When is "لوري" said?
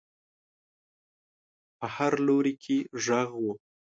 2.27-2.53